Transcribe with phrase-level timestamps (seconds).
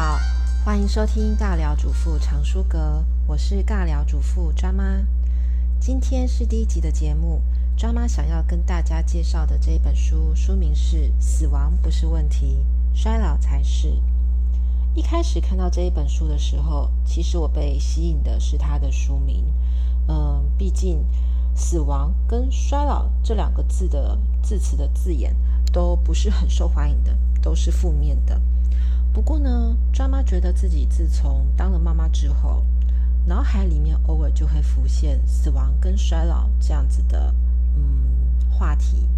[0.00, 0.16] 好，
[0.64, 5.04] 欢迎收听尬聊主妇藏书阁，我是尬聊主妇抓妈。
[5.80, 7.42] 今天是第一集的节目，
[7.76, 12.64] 抓妈想要跟大家介绍的这一本书，书名是《死亡不是问题，
[12.94, 13.88] 衰老才是》。
[14.94, 19.44] 一开始看到这一本书的时候，其实我被吸引的是它的书名。
[20.06, 21.04] 嗯，毕竟
[21.56, 25.34] 死亡跟衰老这两个字的字词的字眼
[25.72, 28.40] 都不是很受欢迎的，都是负面的。
[29.12, 32.64] 不过呢，抓妈觉得自己自从当了妈妈之后，
[33.26, 37.34] 脑海里面偶尔就会浮现死亡跟衰老这样子的
[37.76, 37.82] 嗯
[38.50, 39.08] 话题，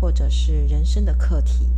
[0.00, 1.68] 或者是人生的课题。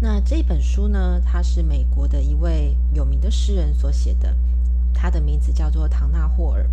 [0.00, 4.36] 那这本书呢，它是美国的一位有名的诗人所写的，
[4.92, 6.68] 他的名字叫做唐纳霍尔。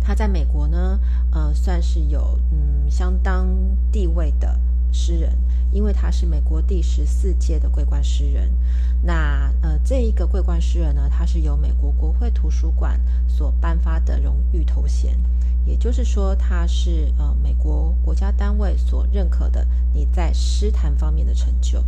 [0.00, 1.00] 他在美国呢，
[1.32, 3.48] 呃，算是有嗯相当
[3.90, 4.58] 地位的
[4.96, 5.36] 诗人。
[5.72, 8.50] 因为他是美国第十四届的桂冠诗人，
[9.02, 15.18] 那呃，这一个桂冠诗人呢，他是由美国国会图书馆所颁发的荣誉头衔，
[15.66, 21.84] 也就是说，他是呃美国国家单位所认可的你在诗坛方面的成就。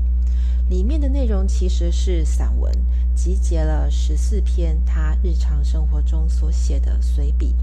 [0.68, 2.70] 里面的内容其实是散文，
[3.14, 7.54] 集结了十四篇他日常生活中所写的随笔，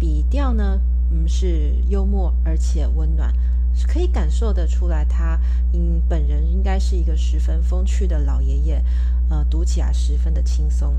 [0.00, 0.80] 笔调呢，
[1.12, 3.32] 嗯，是幽默而且温暖。
[3.86, 5.38] 可以感受得出来，他
[5.72, 8.84] 因本人应该是一个十分风趣的老爷爷，
[9.28, 10.94] 呃，读起来十分的轻松。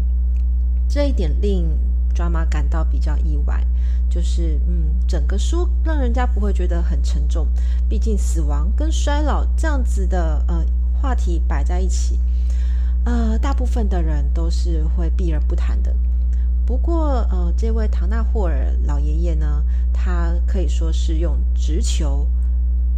[0.87, 1.67] 这一点令
[2.13, 3.65] 抓马感到比较意外，
[4.09, 7.47] 就是嗯，整个书让人家不会觉得很沉重。
[7.89, 10.63] 毕竟死亡跟衰老这样子的呃
[11.01, 12.19] 话题摆在一起，
[13.05, 15.95] 呃，大部分的人都是会避而不谈的。
[16.65, 22.27] 不过呃，这位唐纳霍尔老爷爷呢，他可以说是用直球。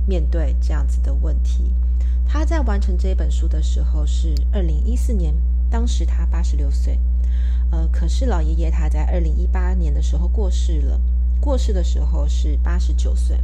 [0.08, 1.74] 面对这样子的问题，
[2.26, 5.34] 他在完成这本书的时候是二零一四年，
[5.70, 7.00] 当时他八十六岁。
[7.70, 11.00] 呃，可是老爷爷他在二零一八年的时候过世了，
[11.42, 13.38] 过世的时候是八十九岁。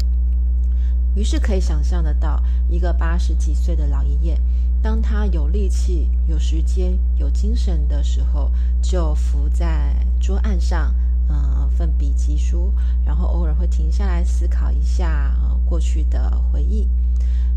[1.16, 4.40] 于是可以想象得到，一个八十几岁的老爷爷，
[4.82, 8.50] 当他有力气、有时间、有精神的时候，
[8.82, 10.96] 就伏在桌案上。
[11.30, 12.74] 嗯，奋笔疾书，
[13.06, 16.88] 然后偶尔会停下来思考一下呃过去的回忆。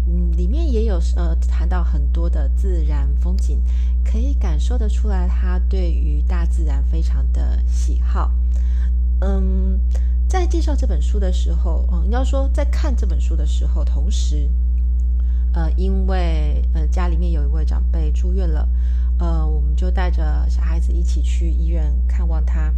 [0.08, 3.60] 嗯，里面也有呃谈到很多的自然风景，
[4.04, 8.32] 可以感受得出来他对于大自然非常的喜好。
[9.20, 9.80] 嗯，
[10.28, 14.48] 在介绍这本书的时候，嗯，要说在看这本书的时候，同时，
[15.52, 18.68] 呃，因为呃家里面有一位长辈住院了，
[19.18, 22.72] 呃，我们就带着小孩子一起去医院看望他。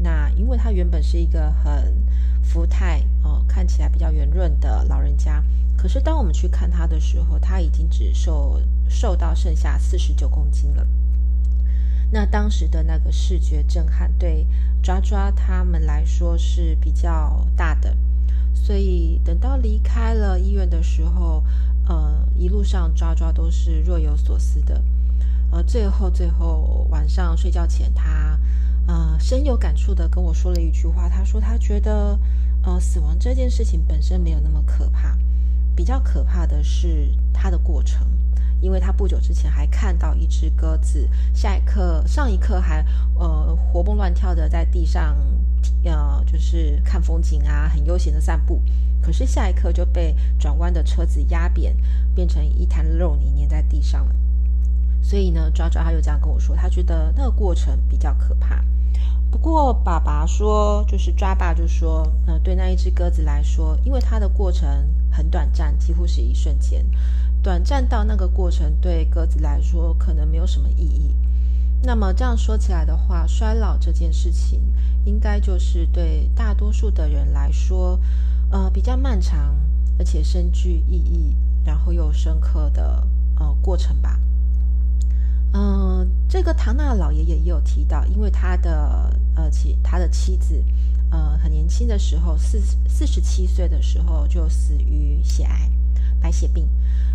[0.00, 1.94] 那因为他原本是一个很
[2.42, 5.42] 福态哦，看起来比较圆润的老人家，
[5.76, 10.86] 可是当我们去看他的时候，他已经只瘦瘦到剩下四十九公斤了。
[12.10, 14.46] 那当时的那个视觉震撼，对
[14.82, 17.94] 抓抓他们来说是比较大的，
[18.54, 21.44] 所以等到离开了医院的时候，
[21.86, 24.82] 呃，一路上抓抓都是若有所思的，
[25.50, 28.38] 呃，最后最后晚上睡觉前他。
[28.88, 32.18] 呃，深有感触的跟我说了一句话，他说他觉得，
[32.62, 35.14] 呃，死亡这件事情本身没有那么可怕，
[35.76, 38.06] 比较可怕的是它的过程，
[38.62, 42.82] 因为他不久之前还看到一只鸽子，下一刻上一刻还
[43.18, 45.14] 呃活蹦乱跳的在地上，
[45.84, 48.62] 呃，就是看风景啊，很悠闲的散步，
[49.02, 51.76] 可是下一刻就被转弯的车子压扁，
[52.14, 54.14] 变成一滩肉泥粘在地上了。
[55.02, 58.64] 所以呢，抓抓他又这样跟我说，他觉得那个过程比较可怕。
[59.30, 64.68] 不过爸爸说，就是抓爸就说，呃，对那一只鸽子来说，因为它的过程
[65.10, 66.84] 很短暂，几乎是一瞬间，
[67.42, 71.14] 短暂到那个过程对鸽子来说可能没有什么意义。
[71.82, 74.60] 那么这样说起来的话，衰老这件事情，
[75.04, 78.00] 应该就是对大多数的人来说，
[78.50, 79.54] 呃，比较漫长，
[79.98, 84.18] 而且深具意义，然后又深刻的呃过程吧。
[86.48, 90.64] 嗯、呃，这个唐纳老爷爷也有提到，因为他的呃妻他的妻子，
[91.10, 92.58] 呃很年轻的时候，四
[92.88, 95.70] 四十七岁的时候就死于血癌、
[96.20, 96.66] 白血病。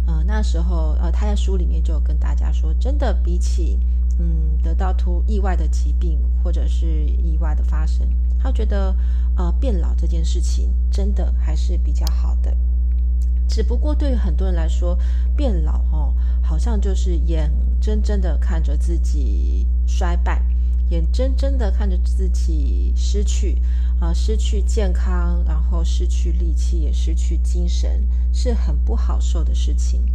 [0.05, 3.79] 呃那时候呃他在书里面就跟大家说，真的比起
[4.19, 8.07] 嗯得到突意外的疾病或者是意外的发生，
[8.37, 8.95] 他觉得
[9.35, 12.55] 呃变老这件事情真的还是比较好的。
[13.47, 14.97] 只不过对于很多人来说，
[15.35, 16.13] 变老哦，
[16.53, 17.51] 好像就是眼
[17.81, 20.39] 睁睁的看着自己衰败，
[20.89, 23.59] 眼睁睁的看着自己失去
[23.99, 30.05] 啊、失去健康，然后失去力气，也失去精神，是很不好受的事情。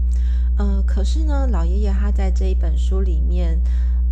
[0.58, 3.61] 嗯、可是呢，老爷爷他在这一本书里面，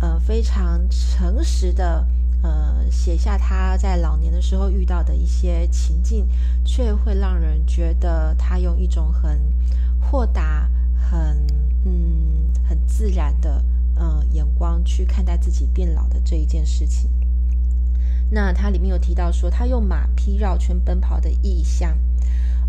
[0.01, 2.05] 呃非常诚实的
[2.41, 6.27] 呃写下他在老年的时候遇到的一些情境，
[6.65, 9.39] 却会让人觉得他用一种很
[10.01, 11.47] 豁达、很
[11.87, 13.63] 嗯很自然的
[13.95, 17.09] 呃眼光去看待自己变老的这一件事情。
[18.29, 21.97] 那他里面有提到说，他用马匹绕圈奔跑的意象。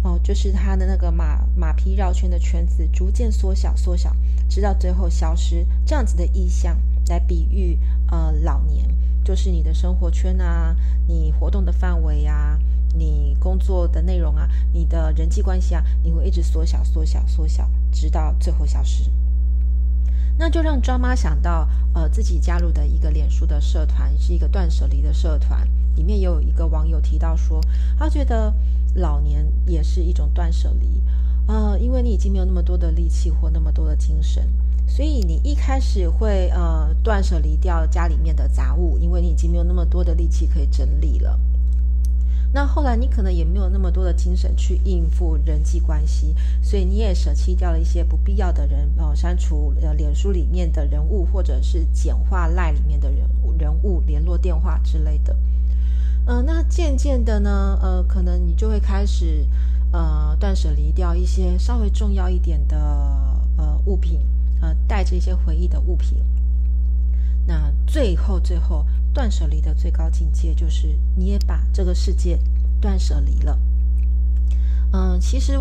[0.04, 4.14] 哦，就是他的那个马马匹绕圈的圈子逐渐缩小缩小，
[4.48, 6.78] 直到最后消失，这样子的意象
[7.08, 7.76] 来比喻
[8.06, 8.88] 呃老年，
[9.24, 10.76] 就是你的生活圈啊，
[11.08, 12.56] 你活动的范围啊，
[12.94, 19.10] 你工作的内容啊，你的人际关系啊，你会一直缩小缩小缩小，直到最后消失。
[20.36, 27.60] 那就让庄妈想到，呃，自己加入的一个脸书的社团是一个断舍离的社团，里面也有一个网友提到说，
[27.98, 28.54] 他觉得。
[28.94, 31.02] 老年也是一种断舍离，
[31.46, 34.50] 呃，因为你已经没有那么多的力气或那么多的精神，
[34.88, 41.38] 所以你一开始会呃断舍离掉家里面的杂物，因为你已经没有那么多的力气可以整理了。
[42.52, 55.36] 那后来你可能也没有那么多的精神去应付人际关系，所以你也舍弃掉了一些不必要的人，呃，删除呃脸书里面的人物，或者是简化赖里面的人物人物联络电话之类的。
[56.24, 59.46] 呃，那渐渐的呢，呃，可能你就会开始，
[59.92, 62.76] 呃，断舍离掉一些稍微重要一点的
[63.56, 64.20] 呃物品，
[64.60, 66.18] 呃，带着一些回忆的物品。
[67.48, 72.38] 那最后，最后断舍离的最高境界就是你也把这个世界
[72.78, 73.58] 断舍离了。
[74.92, 75.58] 嗯、其实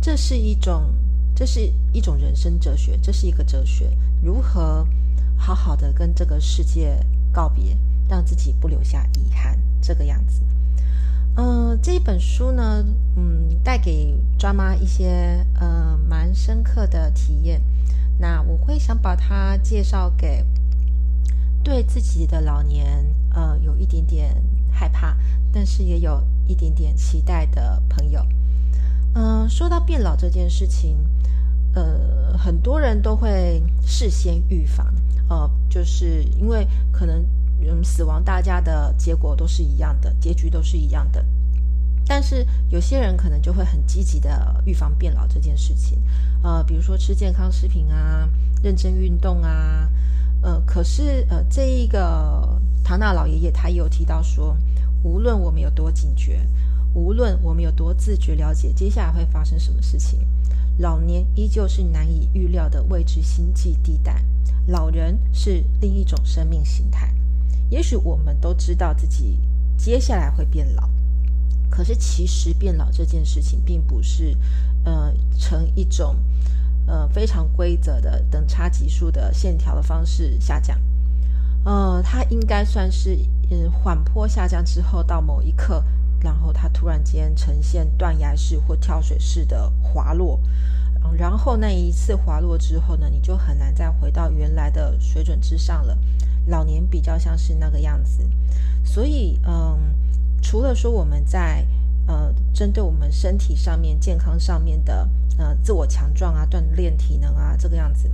[0.00, 0.94] 这是一种，
[1.34, 4.88] 这是一种人生哲学，这是一个哲学，如何
[5.36, 6.98] 好好的跟这个世界
[7.30, 7.76] 告别，
[8.08, 9.58] 让自己不留下遗憾。
[9.82, 10.40] 这个样子，
[11.36, 12.82] 嗯、这一本书呢，
[13.14, 17.60] 嗯，带给抓妈一些呃蛮深刻的体验。
[18.18, 20.42] 那我会想把它介绍给
[21.66, 23.04] 对自己的老年
[23.34, 24.40] 呃有一点点
[24.70, 25.16] 害怕，
[25.50, 28.24] 但是也有一点点期待的朋友。
[29.14, 30.96] 嗯、说到变老这件事情，
[31.74, 34.94] 呃，很多人都会事先预防，
[35.28, 37.26] 呃，就是因为可能。
[37.58, 41.24] 嗯，死亡大家的结果都是一样的，结局都是一样的。
[42.06, 45.98] 但是有些人可能就会很积极的预防变老这件事情，
[46.42, 48.28] 呃，比如说吃健康食品啊，
[48.62, 49.90] 认真运动啊，
[50.46, 54.56] 呃，可是呃，这一个唐纳老爷爷他也有提到说，
[55.02, 56.38] 无论我们有多警觉，
[56.94, 60.20] 无论我们有多自觉了解接下来会发生什么事情，
[60.78, 64.22] 老年依旧是难以预料的未知星际地带，
[64.68, 67.12] 老人是另一种生命形态。
[67.68, 69.40] 也许我们都知道自己
[69.76, 70.88] 接下来会变老，
[71.68, 74.36] 可是其实变老这件事情并不是，
[74.84, 76.14] 呃，呈一种
[76.86, 80.78] 呃非常规则的等差级数的线条的方式下降，
[81.64, 83.18] 呃，它应该算是
[83.50, 85.84] 嗯缓坡下降之后到某一刻，
[86.20, 90.40] 然后它突然间呈现断崖式或跳水式的滑落，
[91.16, 95.96] 然后那一次滑落之后呢，你就很难再回到原来的水准之上了。
[96.46, 98.28] 老年比较像是那个样子，
[98.84, 99.78] 所以嗯，
[100.40, 101.66] 除了说我们在
[102.06, 108.10] 呃针对我们身体上面健康上面的呃自我强壮啊、锻炼体能啊这个样子，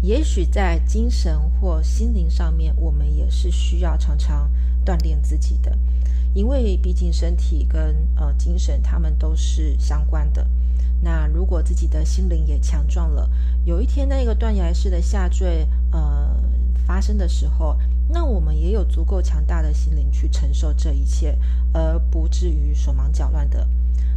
[0.00, 4.50] 也许在精神或心灵上面，我们也是需要常常
[4.84, 5.76] 锻炼自己的，
[6.34, 10.46] 因为毕竟身体跟呃精神他们都是相关的。
[11.02, 13.30] 那如果自己的心灵也强壮了，
[13.64, 16.34] 有一天那个断崖式的下坠，呃。
[16.86, 17.76] 发生的时候，
[18.08, 21.36] 那我们也有足够强大的心灵去承受这一切，
[21.72, 23.66] 而不至于手忙脚乱的。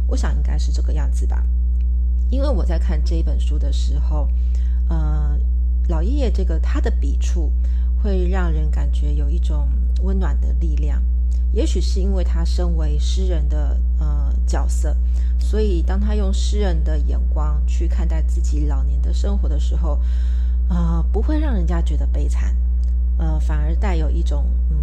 [0.06, 1.44] 我想应该是这个样子吧。
[2.30, 4.28] 因为我在看这一本书的时候，
[4.88, 5.38] 呃，
[5.88, 7.52] 老爷爷这个他的笔触
[8.02, 9.68] 会让人感觉有一种
[10.02, 11.02] 温暖的力量。
[11.52, 14.96] 也许是因为他身为诗人的呃角色，
[15.38, 20.00] 所以当他用诗人的眼光去看待自己老年的生活的时候。
[20.72, 22.54] 呃，不会让人家觉得悲惨，
[23.20, 24.76] 呃，反而带有一种嗯，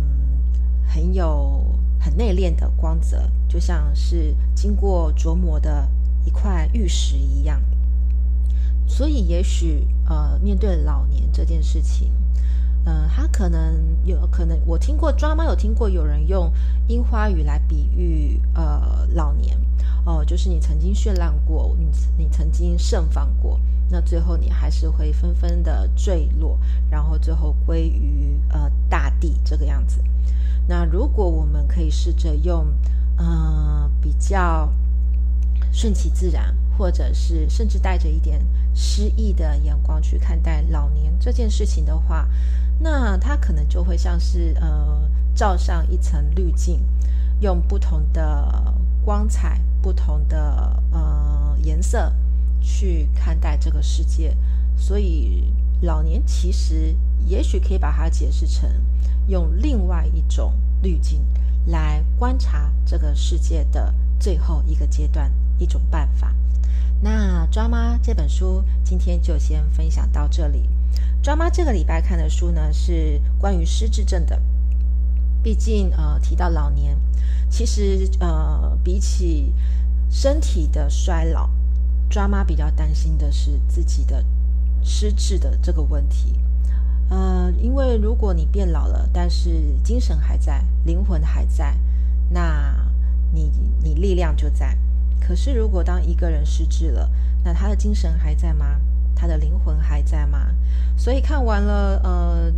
[0.86, 1.66] 很有
[2.00, 5.90] 很内敛的光泽，就像是经过琢磨的
[6.24, 7.60] 一块玉石一样。
[8.86, 12.14] 所以，也许呃，面对老年这件事情，
[12.86, 16.54] 呃，他可能有可能，我听过抓妈有听过有人用
[16.88, 19.58] 樱花雨来比喻呃老年。
[20.06, 30.04] 哦，就是你曾经绚烂过，你你曾经盛放过，那最后你还是会纷纷的坠落，然后最后归于呃大地这个样子。
[30.68, 32.68] 那如果我们可以试着用
[33.18, 34.70] 呃比较
[35.72, 42.28] 顺其自然，或者是甚至带着一点诗意的眼光去看待老年这件事情的话，
[42.80, 46.82] 那它可能就会像是呃罩上一层滤镜，
[47.40, 52.14] 用不同的光彩、不同的呃颜色
[52.68, 54.36] 去看待这个世界。
[54.76, 56.96] 所以老年其实
[57.26, 58.70] 也许可以把它解释成
[59.28, 61.26] 用另外一种滤镜
[61.68, 66.36] 来观察这个世界的最后一个阶段，一种办法。
[67.02, 70.70] 那抓妈这本书今天就先分享到这里。
[71.24, 74.42] 抓妈这个礼拜看的书呢是关于失智症的。
[75.44, 76.98] 毕竟呃提到老年，
[77.50, 79.54] 其实呃比起
[80.10, 81.50] 身体的衰老，
[82.10, 84.24] 抓妈比较担心的是自己的
[84.84, 86.34] 失智的这个问题。
[87.10, 89.50] 呃，因为如果你变老了，但是
[89.84, 91.78] 精神还在，灵魂还在，
[92.30, 92.76] 那
[93.32, 94.78] 你你力量就在。
[95.20, 97.10] 可是如果当一个人失智了，
[97.44, 98.80] 那他的精神还在吗？
[99.16, 100.54] 他的灵魂还在吗？
[100.96, 102.52] 所以看完了呃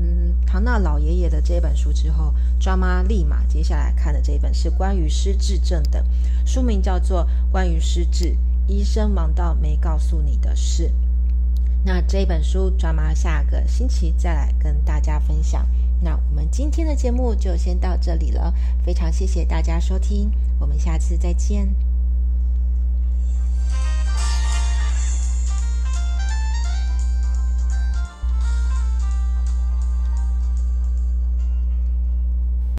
[0.46, 6.04] 唐纳老爷爷的这本书之后，抓妈立马接下来看的这本是关于失智症的，
[6.46, 8.36] 书名叫做《关于失智，
[8.70, 10.90] 医生忙到没告诉你的事》。
[11.84, 15.68] 那这本书，抓妈下个星期再来跟大家分享。
[16.02, 18.54] 那我们今天的节目就先到这里了，
[18.86, 21.89] 非常谢谢大家收听，我们下次再见。